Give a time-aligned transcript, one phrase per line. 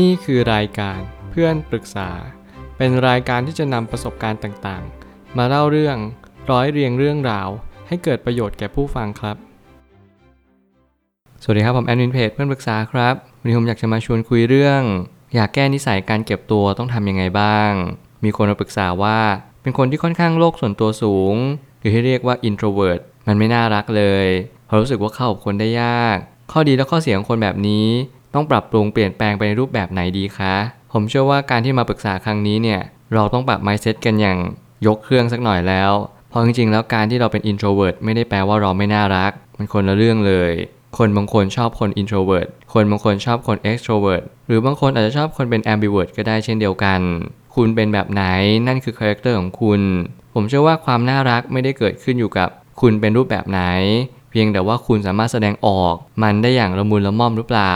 [0.00, 2.10] นี่คือรายการเพื่อนปรึกษา
[2.76, 5.96] เป็นรายการที่จะนำประสบการณ์ต่างๆ มาเล่าเรื่อง
[6.50, 7.48] ร้อยเรียงเรื่องราว
[7.88, 9.36] ให้เกิดประโยชน์แก่ผู้ฟังครับ
[11.42, 14.82] สวัสดีครับ ผมแอดมินเพจเพื่อนปรึกษาครับวันนี้ผมอยากจะมาชวนคุยเรื่อง
[15.34, 17.70] อยากแก้นิสัยการเก็บตัวต้องทำยังไงบ้าง
[18.24, 19.20] มีคนมาปรึกษาว่า
[19.62, 21.34] เป็นคนที่ค่อนข้างโลกส่วนตัวสูง
[21.78, 24.26] หรือที่เรียกว่า introvert มันไม่น่ารักเลย
[24.66, 26.16] เพราะรู้สึกว่าเข้ากับคนได้ยาก
[26.52, 27.88] ข้อดีและข้อเสียของคนแบบนี้
[28.34, 30.54] ต้องปรับปรุงเปลี่ยนแปลงไปในรูปแบบไหนดีคะ
[30.92, 32.80] ผมเชื่อว่าการที่มาปรึกษาครั้งนี้เนี่ย
[33.14, 34.38] เราต้องปรับ mindset กันอย่าง
[34.86, 35.92] ยกเครื่องสักหน่อยแล้ว
[36.28, 40.52] เพราะจริงๆ แล้วการที่เราเป็น introvert ไม่ได้แปลว่าเราไม่น่ารัก มันคนละเรื่องเลย
[40.98, 47.00] คนบางคนชอบคน introvert คนบางคนชอบคน extrovert หรือบางคนอาจจะชอบคนเป็น ambivert ก็ได้เช่นเดียวกัน
[47.56, 48.24] คุณเป็นแบบไหน
[48.66, 49.80] นั่นคือคาแรคเตอร์ของคุณ
[50.34, 52.48] ผมเชื่อว่าความน่ารักไม่ได้เกิดขึ้นอยู่กับ
[52.80, 53.60] คุณเป็นรูปแบบไหน
[54.30, 57.74] เพียงแต่ว่าคุณสามารถแสดงออกมันได้อย่างละมุนละม่อมหรือเปล่า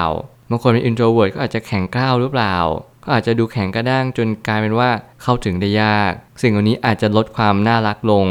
[0.51, 2.57] บางคนเป็น introvert ก็อาจจะแข็งกร้าวหรือเปล่า
[3.05, 4.91] ก็อาจจะดูแข็งกระด้างจนกลายเป็นว่า
[5.23, 6.13] เข้าถึงได้ยาก
[6.43, 8.27] สิ่งเหล่านี้อาจจะลดความน่ารักลง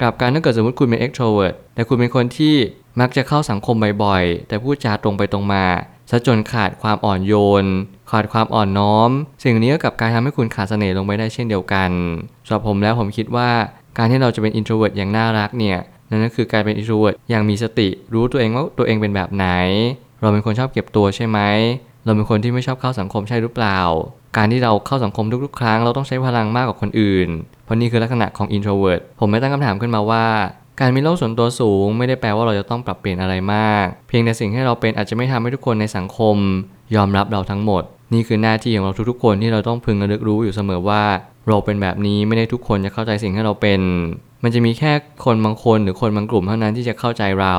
[0.00, 2.54] กลับกันถ้าเกิดสมมติคุณเป็น extrovert แต่คุณเป็นคนที่
[3.00, 5.64] มักจะเข้าสังคมบ่อยๆ แต่พูดจาตรงไปตรงมา
[6.10, 7.64] ซะจนขาดความอ่อนโยน
[8.10, 9.10] ขาดความอ่อนน้อม
[9.44, 11.90] สิ่งนี้ก็กลับการทำให้คุณขาดเสน่ห์ลงไปได้เช่นเดียวกัน
[12.46, 13.50] สำหรับผมแล้วผมคิดว่า
[13.98, 15.78] การที่เราจะเป็น introvert อย่างน่ารักเนี่ย
[16.10, 19.46] นั่นก็คือการเป็น introvert อย่างมีสติ รู้ตัวเองว่าตัวเองเป็นแบบไหน
[20.24, 21.38] เราเป็นคนชอบเก็บตัวใช่ไหม
[22.04, 23.78] เราเป็นคนที่ไม่ชอบเข้าสังคมใช่หรือเปล่า
[24.36, 27.28] การที่เราเข้าสังคมทุกๆ ครั้งเราต้องใช้พลังมากกว่าคนอื่น
[27.64, 30.26] เพราะนี่คือลักษณะของ introvert ผมไม่ตั้งคำถามขึ้นมาว่า
[30.80, 36.36] การมีโลกส่วนตัวสูง ไม่ได้แปลว่าเราจะต้องปรับเปลี่ยนอะไรมาก เพียงแต่สิ่งที่เราเป็นอาจจะไม่ทำให้ทุกคนในสังคม
[36.96, 41.02] ยอมรับเราทั้งหมด นี่คือหน้าที่ของเราทุกๆ คนที่เราต้องพึงระลึกรู้อยู่เสมอว่า
[41.48, 43.80] เราเป็นแบบนี้ไม่ได้ทุกคนจะเข้าใจสิ่งที่เราเป็น
[44.42, 44.92] มันจะมีแค่
[45.24, 47.56] คนบางคนหรือคนบางกลุ่มเท่านั้นที่จะเข้าใจเรา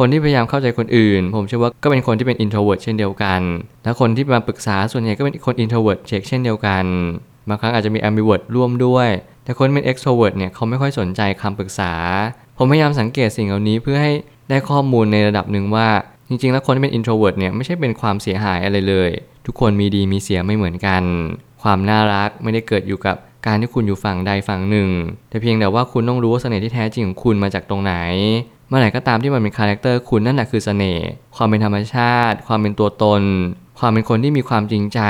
[0.06, 3.40] นที่พยายามเข้าใจคนอื่น ผมเชื่อว่าก็เป็นคนที่เป็น introvert เช่นเดียวกัน
[3.84, 6.84] และคนที่มาปรึกษาส่วนใหญ่ก็เป็นคน introvert เช็คเช่นเดียวกัน
[7.48, 9.08] บางครั้งอาจจะมี ambivert ร่วมด้วย
[9.44, 11.92] แต่คนเป็น extrovert เนี่ยเขาไม่ค่อยสนใจคำปรึกษา
[12.58, 14.12] ผมพยายามสังเกตสิ่งเหล่านี้เพื่อให้
[14.50, 15.88] ได้ข้อมูลในระดับหนึ่งว่า
[16.28, 19.10] จริงๆ แล้วคนที่เป็น introvert เนี่ยไม่ใช่เป็นความเสียหายอะไรเลย
[19.46, 21.02] ทุกคนมีดีมีเสียไม่เหมือนกัน
[21.62, 23.16] ความน่ารักไม่ได้เกิดอยู่กับ
[23.46, 24.88] การที่คุณอยู่ฝั่งใดฝั่งหนึ่ง
[25.28, 27.94] แต่เพียงแต่ว่าคุณต้องรู้ว่าเสน่ห์ที่แท้จริงของคุณมาจากตรงไหน
[28.68, 31.06] เมื่อไหร่ก็ตามที่มันเป็นคาแรคเตอร์คุณนั่นแหละคือเสน่ห์
[31.36, 33.22] ความเป็นธรรมชาติ ความเป็นตัวตน
[33.78, 35.00] ความเป็นคนที่มีความจริงใจ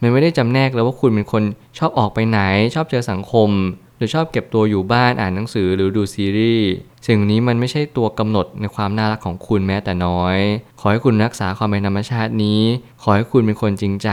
[0.00, 1.42] มันไม่ได้จำแนกเลยว่าคุณเป็นคน
[1.78, 2.40] ชอบออกไปไหน
[2.74, 3.50] ชอบเจอสังคม
[3.96, 6.68] หรือชอบเก็บตัวอยู่บ้านอ่านหนังสือหรือดูซีรีส์
[7.06, 10.36] สิ่งนี้มันไม่ใช่ตัวกำหนดในความน่ารักของคุณแม้แต่น้อย
[10.80, 12.60] ขอให้คุณรักษาความเป็นธรรมชาตินี้
[13.02, 14.10] ขอให้คุณเป็นคนจริงใจ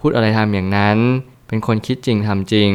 [0.00, 0.98] พูดอะไรทำอย่างนั้น
[1.52, 2.70] เป็นคนคิดจริงทำจริง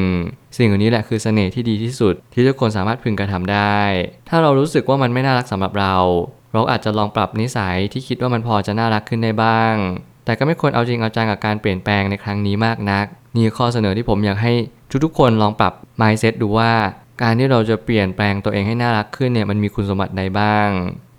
[0.57, 3.79] สิ่งเหล่านี้แหละคือเสน่ห์ที่ดีที่สุด ที่ทุกคนสามารถพึงกระทำได้
[4.29, 5.95] ถ้าเรารู้สึกว่ามันไม่น่ารักสำหรับเรา
[6.53, 9.75] เราอาจจะลองปรับนิสัยที่คิดว่ามันพอจะน่ารักขึ้นได้บ้าง
[10.25, 13.05] แต่ก็ไม่ควรเอาจริงเอาจังกับการเปลี่ยนแปลงในครั้งนี้มากนัก
[13.35, 14.53] นี่ข้อเสนอที่ผมอยากให้
[15.03, 16.71] ทุกๆคนลองปรับ mindset ดูว่า
[17.21, 20.69] การที่เราจะเปลี่ยนแปลงตัวเองให้น่ารักขึ้นเนี่ยมันมีคุณสมบัติใดบ้าง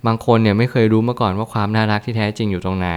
[0.07, 2.91] บางคนเนี่ยไม่เคยรู้มาก่อนว่าความน่ารักที่แท้จริงอยู่ตรงไหน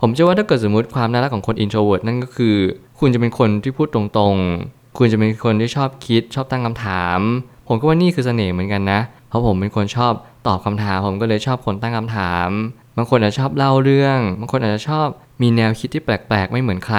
[0.00, 2.56] ผมเชื่อว่าถ้าเกิดสมมติความน่ารักของคน introvert นั่นก็คือ
[3.00, 7.20] คุณจะเป็นคนที่พูดตรงๆ คุณจะเป็นคนที่ชอบคิด ชอบตั้งคำถาม
[7.68, 10.12] ผมก็ว่านี่คือเสน่ห์เหมือนกันนะ เพราะผมเป็นคนชอบ
[10.46, 12.48] ตอบคำถาม ผมก็เลยชอบคนตั้งคำถาม
[12.96, 15.06] บางคนอาจจะชอบเล่าเรื่อง บางคนอาจจะชอบ
[15.42, 16.98] มีแนวคิดที่แปลกๆ ไม่เหมือนใคร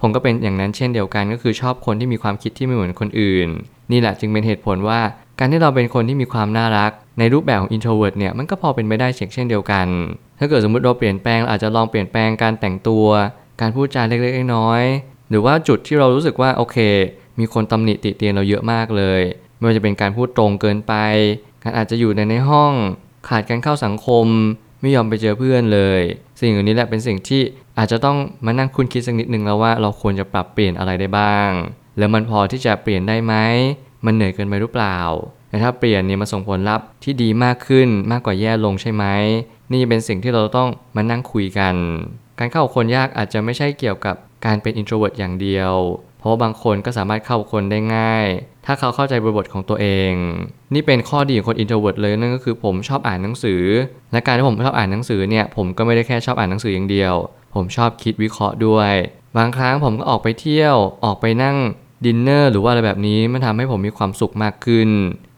[0.00, 3.48] ผมก็เป็นอย่างนั้นเช่นเดียวกันก็คือชอบคนที่มีความคิดที่ไม่เหมือนคนอื่น
[3.92, 5.00] นี่แหละจึงเป็นเหตุผลว่า
[5.38, 9.86] การที่เราเป็นคนที่มีความน่ารัก ในรูปแบบของ introvert เนี่ยมันก็พอเป็นไปได้เช่นเดียวกัน
[10.38, 13.06] ถ้าเกิดสมมติเราเปลี่ยนแปลงเราอาจจะลองเปลี่ยนแปลงการแต่งตัว
[13.60, 16.78] การพูดจาเล็กๆน้อยๆหรือว่าจุดที่เรารู้สึกว่าโอเค
[17.38, 19.22] มีคนตำหนิติเตียนเราเยอะมากเลย
[19.56, 20.94] ไม่ว่าจะเป็นการพูดตรงเกินไป
[21.62, 22.72] การอาจจะอยู่ในในห้อง
[23.28, 24.26] ขาดการเข้าสังคม
[24.80, 26.00] ไม่ยอมไปเจอเพื่อนเลย
[26.40, 27.42] สิ่งเหล่านี้แหละเป็นสิ่งที่
[27.78, 31.50] อาจจะต้องมานั่งคุณคิดสักนิดนึงแล้วว่าเราควรจะปรับเปลี่ยนอะไรได้บ้าง
[31.98, 33.34] แล้วมันพอที่จะเปลี่ยนได้ไหม
[34.06, 34.98] มันเหนื่อยเกินไปหรือเปล่า
[35.48, 39.04] แต่ถ้าเปลี่ยนเนี่ยมาส่งผลลัพธ์ที่ดีมากขึ้นมากกว่าแย่ลงใช่ไหม
[39.72, 41.74] นี่เป็นสิ่งที่เราต้องมานั่งคุยกัน
[42.38, 45.72] การเข้าคนยากอาจจะไม่ใช่เกี่ยวกับการเป็น introvert อย่างเดียว
[46.18, 48.26] เพราะบางคนก็สามารถเข้าคนได้ง่าย
[48.66, 50.12] ถ้าเขาเข้าใจบริบทของตัวเอง
[50.74, 53.62] นี่เป็นข้อดีของคน introvert เลยนั่นก็คือผมชอบอ่านหนังสือ
[54.12, 57.14] และการที่ผมชอบอ่านหนังสือเนี่ยผมก็ไม่ได้แค่ชอบอ่านหนังสืออย่างเดียว
[57.54, 58.92] ผมชอบคิดวิเคราะห์ด้วย
[59.36, 61.56] บางครั้งผมก็ออกไปเที่ยว ออกไปนั่ง
[62.04, 64.88] ดินเนอร์หรือว่าอะไรแบบนี้มันทำให้ผมมีความสุขมากขึ้น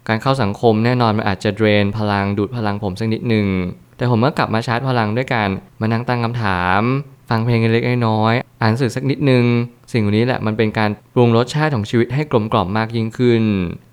[0.09, 3.47] การเข้าสังคมแน่นอนมันอาจจะเดรนพลังดูดพลังผมสักนิดหนึ่ง
[3.97, 5.49] แต่ผมก็กลับมาชาร์จพลังด้วยการ
[5.81, 6.81] มานั่งตั้งคำถาม
[7.31, 9.45] ฟังเพลงเล็กๆน้อยๆอ่านสื่อสักนิดนึง
[9.93, 13.43] สิ่งนี้แหละมันเป็นการปรุงรสชาติของชีวิตให้กลมกล่อมมากยิ่งขึ้น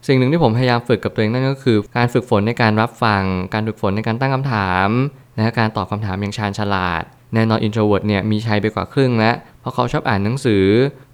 [0.08, 3.24] สิ่งหนึ่งที่ผมพยายามฝึกกับตัวเองนั่นก็คือ การฝึกฝนในการรับฟัง
[3.54, 4.90] การฝึกฝนในการตั้งคำถาม
[5.38, 7.04] และการตอบคำถามอย่างชาญฉลาด
[7.36, 10.66] ในแน่นอิน introvert เนี่ยมีชัยไปกว่าครึ่งแล้วเพราะเขาชอบอ่านหนังสือ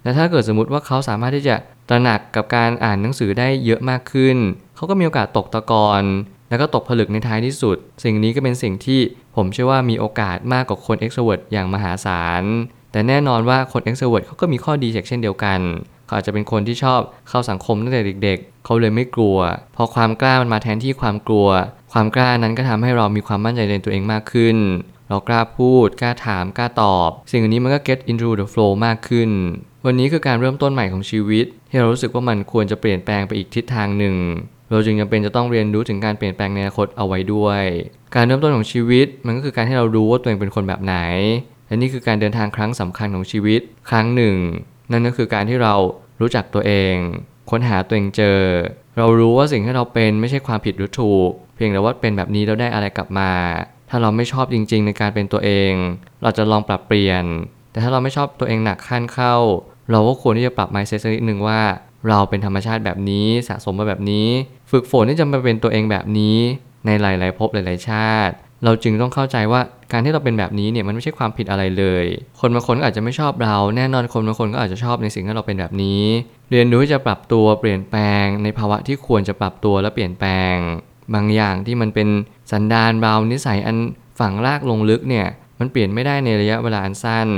[0.02, 1.56] และถ้าเกิดสมมติว่าเขาสามารถที่จะ
[1.88, 4.36] ตระหนักกับการอ่านหนังสือได้เยอะมากขึ้น
[4.76, 6.02] เขาก็มีโอกาสตกตะกอน
[6.48, 9.00] แล้วก็ตกผลึกในท้ายที่สุด สิ่งนี้ก็เป็นสิ่งที่
[9.36, 12.42] ผมเชื่อว่ามีโอกาสมากกว่าคนอ extrovert อย่างมหาศาล
[12.92, 15.60] แต่แน่นอนว่าคน extrovert เขาก็มีข้อดีเช่นเดียวกัน
[16.06, 19.38] เขาอาจจะเป็นคนที่ชอบเข้าสังคมตั้งแต่เด็ก ๆ เขาเลยไม่กลัว
[19.76, 21.48] พอความกล้ามันมาแทนที่ความกลัว
[21.92, 24.56] ความกล้านั้นก็ทำให้เรามีความมั่นใจในตัวเองมากขึ้น
[25.12, 29.30] เรากล้าพูด กล้าถาม กล้าตอบ สิ่งอันนี้มันก็ get into the flow มากขึ้น
[29.86, 34.16] วันนี้คือการเริ่มต้นใหม่ของชีวิต ที่เรารู้สึกว่ามันควรจะเปลี่ยนแปลงไปอีกทิศทางหนึ่ง
[34.70, 37.62] เราจึงจำเป็นจะต้องเรียนรู้ถึงการเปลี่ยนแปลงในอนาคตเอาไว้ด้วย
[38.14, 40.96] การเริ่มต้นของชีวิต มันก็คือการที่เรารู้ว่าตัวเองเป็นคนแบบไหน
[41.66, 43.60] และนี่คือการเดินทางครั้งสำคัญของชีวิต
[43.90, 44.36] ครั้งหนึ่ง
[44.92, 45.74] นั่นก็คือการที่เรา
[46.20, 46.94] รู้จักตัวเอง
[47.50, 48.38] ค้นหาตัวเองเจอ
[48.98, 53.30] เรารู้ว่าสิ่งที่เราเป็นไม่ใช่ความผิดหรือถูก เพียงแต่ว่าเป็นแบบนี้เราได้อะไรกลับมา
[53.94, 55.72] ถ้าเราไม่ชอบจริง ๆ ในการเป็นตัวเอง
[56.22, 57.24] เราจะลองปรับเปลี่ยน
[57.70, 59.36] แต่ถ้าเราไม่ชอบตัวเองหนักขั้นเข้า
[59.90, 61.60] เราก็ควรที่จะปรับ mindset สักนิดนึงว่า
[62.08, 64.28] เราเป็นธรรมชาติแบบนี้สะสมมาแบบนี้
[64.70, 66.38] ฝึกฝนที่จะมาเป็นตัวเองแบบนี้
[66.86, 68.34] ในหลาย ๆ ภพหลาย ๆ ชาติ
[68.64, 69.60] เราจึงต้องเข้าใจว่า
[69.92, 72.04] การที่เราเป็นแบบนี้เนี่ยมันไม่ใช่ความผิดอะไรเลย
[72.40, 76.02] คนบางคนก็อาจจะไม่ชอบเรา แน่นอนคนบางคนก็อาจจะชอบในสิ่งที่เราเป็นแบบนี้
[76.50, 80.56] เรียนรู้ที่จะปรับตัวเปลี่ยนแปลง ในภาวะที่ควรจะปรับตัวและเปลี่ยนแปลง
[81.14, 82.08] บางอย่างที่มันเป็น
[82.52, 83.76] สันดานเรานิสัยอัน
[84.20, 85.26] ฝังรากลงลึกเนี่ย
[85.58, 87.28] มันเปลี่ยนไม่ได้ในระยะเวลาอันสั้น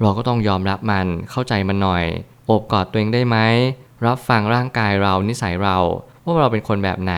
[0.00, 2.04] เราก็ต้องยอมรับมันเข้าใจมันหน่อย
[2.50, 3.36] อบกอดตัวเองได้ไหม
[4.06, 5.78] รับฟังร่างกายเรานิสัยเรา
[6.24, 7.14] ว่าเราเป็นคนแบบไหน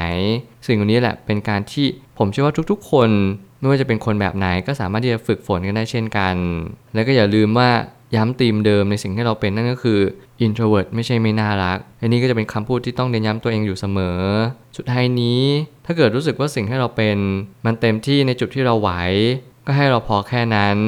[0.67, 1.87] สิ่งนี้แหละเป็นการที่
[2.19, 3.11] ผมเชื่อว่าทุกๆ คน
[3.59, 6.35] ไม่ว่าจะเป็นคนแบบไหนก็สามารถที่จะฝึกฝนกันได้เช่นกัน
[6.95, 7.71] แล้วก็อย่าลืมว่า
[8.15, 10.01] ย้ำธีมเดิมในสิ่งที่เราเป็นนั่นก็คือ
[10.45, 14.21] introvert ไม่ใช่ไม่น่ารัก อันนี้ก็จะเป็นคำพูดที่ต้องเน้นย้ำตัวเองอยู่เสมอ
[14.77, 15.43] สุดท้ายนี้
[15.87, 17.17] ถ้าเกิดรู้สึกว่าสิ่งที่เราเป็น
[17.67, 18.91] มันเต็มที่ในจุดที่เราไหว
[19.67, 20.79] ก็ให้เราพอแค่นั้น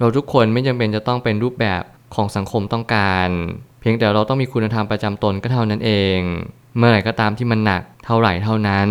[0.00, 1.82] เราทุกคนไม่จำเป็นจะต้องเป็นรูปแบบ
[2.14, 3.28] ของสังคมต้องการ
[3.80, 6.18] เพียงแต่เราต้องมีคุณธรรมประจำตนก็เท่านั้นเอง
[6.76, 8.88] เมื่อไหร่ก็ตามที่มันหนักเท่าไหร่เท่านั้น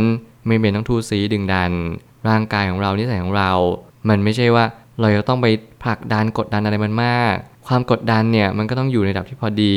[0.48, 1.72] ไม่เป็นต้องทูสีดึงดัน
[2.30, 3.52] ร่างกายของเรานิสัยของเรา
[4.10, 4.66] มันไม่ใช่ว่า
[5.00, 5.48] เราจะต้องไป
[5.84, 7.36] ผลักดันกดดันอะไรมันมาก
[7.70, 9.76] ความกดดันเนี่ยมันก็ต้องอยู่ในระดับที่พอดี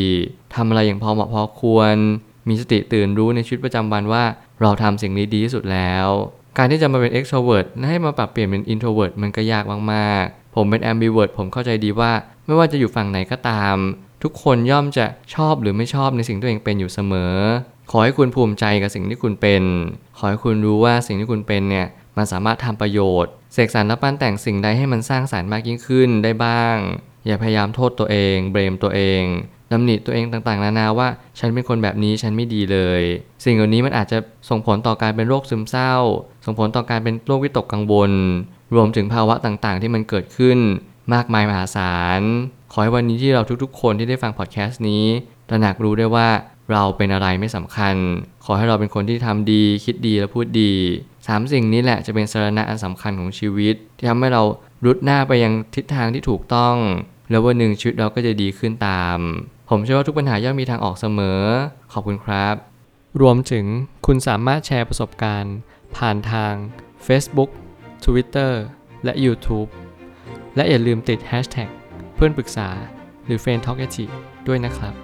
[0.54, 1.94] ทำอะไรอย่างพอเหมาะพอควร
[2.48, 4.24] มีสติตื่นรู้ในชีวิตประจำวันว่า
[4.60, 6.08] เราทำสิ่งนี้ดีที่สุดแล้ว
[6.58, 12.12] การที่จะมาเป็น extrovert และให้มาปรับเปลี่ยนเป็น introvert มันก็ยากมากๆ ผมเป็น ambivert ผมเข้าใจดีว่า
[12.46, 13.76] ไม่ว่าจะอยู่ฝั่งไหนก็ตาม
[14.22, 17.34] ทุกคนย่อมจะชอบหรือไม่ชอบในสิ่งที่ตัวเองเป็นอยู่เสมอ
[17.90, 19.62] ขอให้คุณภูมิใจกับสิ่งที่คุณเป็น
[20.18, 21.86] ขอให้คุณรู้ว่าสิ่งที่คุณเป็นเนี่ย
[22.16, 26.76] มันสามารถทำประโยชน์ เสกสรรและปั้นแต่งสิ่งใดให้มันสร้างสารรค์มากยิ่งขึ้นได้บ้าง
[27.26, 29.22] อย่าพยายามโทษตัวเองเบรมตัวเอง
[29.70, 31.08] ตำหนิตัวเองต่างๆ นานาว่า
[31.38, 33.02] ฉันเป็นคนแบบนี้ฉันไม่ดีเลย
[33.44, 35.94] สิ่งเหล่านี้มันอาจจะส่งผลต่อการเป็นโรคซึมเศร้า
[36.44, 38.12] ส่งผลต่อการเป็นโรควิตกกังวล
[38.74, 40.58] รวมถึงภาวะต่างๆ ที่มันเกิดขึ้น
[41.14, 42.20] มากมายมหาศาล
[42.72, 45.04] ขอให้วันนี้ที่เราทุกๆ คนที่ได้ฟังพอดแคสต์นี้
[45.48, 46.28] ตระหนักรู้ได้ว่า
[46.72, 47.94] เราเป็นอะไรไม่สำคัญ
[48.44, 50.72] ขอให้เราเป็นคนที่ทำดี คิดดีและพูดดี
[51.26, 54.42] สามสิ่งนี้แหละจะเป็นสาระอันสำคัญของชีวิต ที่ทำให้เรา
[54.84, 56.76] รุดหน้าไปยังทิศทางที่ถูกต้อง
[57.32, 59.19] แล้ววันหนึ่งชีวิตเราก็จะดีขึ้นตาม
[59.70, 61.40] ผมเชื่อว่าทุกปัญหาย่อมมีทางออกเสมอ
[61.93, 62.55] ขอบคุณครับ
[63.20, 63.64] รวมถึง
[64.06, 65.56] คุณสามารถแชร์ประสบการณ์
[65.96, 66.52] ผ่านทาง
[67.06, 67.50] Facebook
[68.05, 68.52] Twitter
[69.05, 69.69] และ YouTube
[70.56, 71.70] และอย่าลืมติด Hashtag
[72.14, 72.69] เพื่อนปรึกษา
[73.25, 73.76] หรือ f r ร e n d Talk
[74.46, 74.94] ด้วยนะครับ